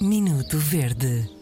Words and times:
Minuto 0.00 0.58
Verde. 0.58 1.39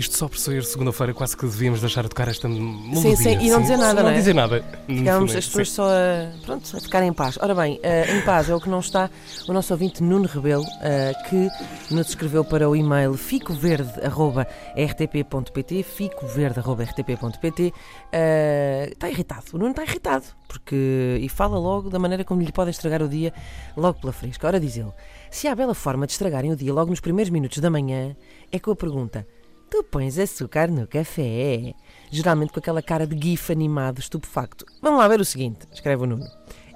Isto 0.00 0.16
só 0.16 0.28
por 0.28 0.38
ser 0.38 0.64
segunda-feira, 0.64 1.12
quase 1.12 1.36
que 1.36 1.44
devíamos 1.44 1.82
deixar 1.82 2.04
de 2.04 2.08
tocar 2.08 2.26
esta 2.26 2.48
melodia. 2.48 3.14
sim, 3.16 3.38
e 3.38 3.50
não 3.50 3.60
dizer 3.60 3.76
nada, 3.76 4.02
não 4.02 4.04
não 4.04 4.14
é? 4.14 4.16
dizer 4.18 4.34
nada. 4.34 4.64
Ficámos 4.86 5.32
Sim. 5.32 5.38
as 5.38 5.46
pessoas 5.46 5.70
só 5.70 5.90
a, 5.90 6.30
pronto, 6.42 6.74
a 6.74 6.80
ficar 6.80 7.02
em 7.02 7.12
paz. 7.12 7.36
Ora 7.38 7.54
bem, 7.54 7.78
eh, 7.82 8.16
em 8.16 8.22
paz 8.22 8.48
é 8.48 8.54
o 8.54 8.60
que 8.60 8.70
não 8.70 8.80
está 8.80 9.10
o 9.46 9.52
nosso 9.52 9.74
ouvinte 9.74 10.02
Nuno 10.02 10.26
Rebelo, 10.26 10.64
eh, 10.80 11.12
que 11.28 11.50
nos 11.94 12.08
escreveu 12.08 12.42
para 12.42 12.66
o 12.66 12.74
e-mail 12.74 13.12
ficoverde.rtp.pt 13.12 15.82
ficoverde.rtp.pt 15.82 17.74
eh, 18.10 18.88
Está 18.92 19.10
irritado, 19.10 19.44
o 19.52 19.58
Nuno 19.58 19.72
está 19.72 19.82
irritado, 19.82 20.24
porque 20.48 21.18
e 21.20 21.28
fala 21.28 21.58
logo 21.58 21.90
da 21.90 21.98
maneira 21.98 22.24
como 22.24 22.40
lhe 22.40 22.52
podem 22.52 22.70
estragar 22.70 23.02
o 23.02 23.08
dia 23.08 23.34
logo 23.76 24.00
pela 24.00 24.14
fresca. 24.14 24.46
Ora 24.46 24.58
diz 24.58 24.78
ele, 24.78 24.92
se 25.30 25.46
há 25.46 25.54
bela 25.54 25.74
forma 25.74 26.06
de 26.06 26.12
estragarem 26.12 26.50
o 26.50 26.56
dia 26.56 26.72
logo 26.72 26.88
nos 26.88 27.00
primeiros 27.00 27.28
minutos 27.28 27.58
da 27.58 27.68
manhã, 27.68 28.16
é 28.50 28.58
com 28.58 28.70
a 28.70 28.76
pergunta 28.76 29.26
Tu 29.70 29.84
pões 29.84 30.18
açúcar 30.18 30.68
no 30.68 30.84
café? 30.84 31.74
Geralmente 32.10 32.52
com 32.52 32.58
aquela 32.58 32.82
cara 32.82 33.06
de 33.06 33.16
gif 33.16 33.52
animado, 33.52 34.00
estupefacto. 34.00 34.66
Vamos 34.82 34.98
lá 34.98 35.06
ver 35.06 35.20
o 35.20 35.24
seguinte, 35.24 35.60
escreve 35.72 36.02
o 36.02 36.06
Nuno. 36.06 36.26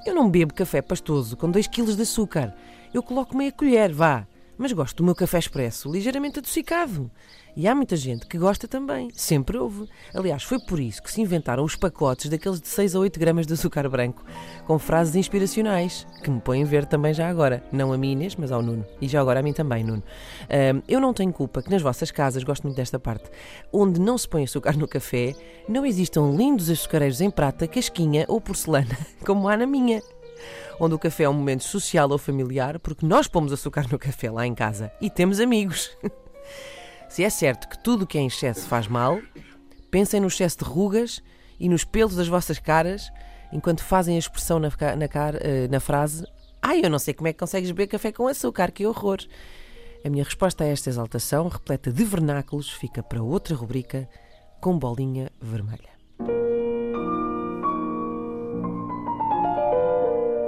Eu 0.07 0.15
não 0.15 0.31
bebo 0.31 0.55
café 0.55 0.81
pastoso 0.81 1.37
com 1.37 1.51
2 1.51 1.67
kg 1.67 1.97
de 1.97 2.03
açúcar. 2.03 2.55
Eu 2.95 3.03
coloco 3.03 3.37
meia 3.37 3.51
colher, 3.51 3.93
vá. 3.93 4.25
Mas 4.57 4.73
gosto 4.73 4.99
do 4.99 5.05
meu 5.05 5.15
café 5.15 5.39
expresso 5.39 5.91
ligeiramente 5.91 6.39
adocicado. 6.39 7.11
E 7.57 7.69
há 7.69 7.75
muita 7.75 7.97
gente 7.97 8.27
que 8.27 8.37
gosta 8.37 8.67
também. 8.67 9.11
Sempre 9.15 9.57
houve. 9.57 9.89
Aliás, 10.13 10.43
foi 10.43 10.59
por 10.59 10.81
isso 10.81 11.03
que 11.03 11.11
se 11.11 11.21
inventaram 11.21 11.63
os 11.63 11.77
pacotes 11.77 12.29
daqueles 12.29 12.61
de 12.61 12.67
6 12.67 12.97
a 12.97 12.99
8 12.99 13.21
gramas 13.21 13.47
de 13.47 13.53
açúcar 13.53 13.89
branco, 13.89 14.25
com 14.67 14.77
frases 14.77 15.15
inspiracionais, 15.15 16.05
que 16.23 16.31
me 16.31 16.41
põem 16.41 16.65
ver 16.65 16.85
também 16.85 17.15
já 17.15 17.29
agora. 17.29 17.63
Não 17.71 17.93
a 17.93 17.99
mim, 17.99 18.13
Inês, 18.13 18.35
mas 18.35 18.51
ao 18.51 18.61
Nuno. 18.61 18.85
E 19.01 19.07
já 19.07 19.21
agora 19.21 19.39
a 19.39 19.43
mim 19.43 19.53
também, 19.53 19.85
Nuno. 19.85 20.03
Ahm, 20.51 20.83
eu 20.89 21.01
não 21.01 21.15
tenho 21.15 21.33
culpa 21.33 21.63
que 21.63 21.71
nas 21.71 21.83
vossas 21.83 22.11
casas, 22.11 22.43
gosto 22.43 22.65
muito 22.65 22.77
desta 22.77 22.99
parte, 22.99 23.31
onde 23.73 24.01
não 24.01 24.19
se 24.19 24.29
põe 24.29 24.45
açúcar 24.45 24.77
no 24.77 24.89
café, 24.89 25.35
não 25.69 25.87
existam 25.87 26.33
lindos 26.37 26.69
açucareiros 26.69 27.21
em 27.21 27.31
prata, 27.31 27.69
casquinha 27.69 28.25
ou 28.27 28.41
porcelana, 28.41 28.99
como 29.25 29.49
há 29.49 29.57
na 29.57 29.67
minha 29.67 30.03
onde 30.81 30.95
o 30.95 30.99
café 30.99 31.25
é 31.25 31.29
um 31.29 31.33
momento 31.35 31.65
social 31.65 32.09
ou 32.11 32.19
familiar, 32.19 32.79
porque 32.79 33.07
nós 33.07 33.27
pomos 33.29 33.53
açúcar 33.53 33.87
no 33.91 33.99
café 33.99 34.31
lá 34.31 34.47
em 34.47 34.55
casa 34.55 34.93
e 35.01 35.09
temos 35.11 35.41
amigos. 35.41 35.91
Se 37.09 37.23
é 37.23 37.31
certo 37.31 37.69
que 37.69 37.79
tudo 37.83 38.03
o 38.03 38.07
que 38.07 38.19
é 38.19 38.21
em 38.21 38.27
excesso 38.27 38.67
faz 38.67 38.89
mal, 38.89 39.21
pensem 39.91 40.21
no 40.21 40.27
excesso 40.27 40.59
de 40.59 40.65
rugas 40.65 41.23
e 41.61 41.69
nos 41.69 41.85
pelos 41.85 42.17
das 42.17 42.27
vossas 42.29 42.59
caras 42.59 43.11
enquanto 43.53 43.85
fazem 43.85 44.17
a 44.17 44.19
expressão 44.19 44.59
na, 44.59 44.69
na, 44.97 45.07
cara- 45.09 45.39
eh, 45.41 45.69
na 45.69 45.79
frase 45.79 46.25
Ai, 46.61 46.81
eu 46.83 46.89
não 46.89 46.99
sei 46.99 47.13
como 47.13 47.29
é 47.29 47.33
que 47.33 47.39
consegues 47.39 47.71
beber 47.71 47.89
café 47.89 48.11
com 48.11 48.27
açúcar, 48.27 48.73
que 48.73 48.87
horror! 48.87 49.19
A 50.03 50.09
minha 50.09 50.25
resposta 50.25 50.65
a 50.65 50.67
esta 50.67 50.89
exaltação, 50.89 51.47
repleta 51.49 51.93
de 51.93 52.05
vernáculos, 52.05 52.71
fica 52.71 53.03
para 53.03 53.23
outra 53.23 53.55
rubrica 53.55 54.09
com 54.63 54.79
bolinha 54.79 55.31
vermelha. 55.41 55.94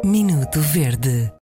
Minuto 0.06 0.60
Verde. 0.60 1.32